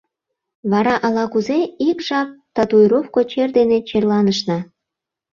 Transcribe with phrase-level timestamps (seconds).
[0.71, 4.59] Вара ала-кузе ик жап татуировко чер дене черланышна.